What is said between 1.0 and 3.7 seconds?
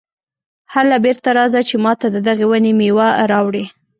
بېرته راځه چې ماته د دغې ونې مېوه راوړې.